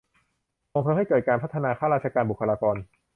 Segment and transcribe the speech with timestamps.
[0.73, 2.75] ส่งเสริมให้เกิดการพัฒนาข้าราชการ บุคลากร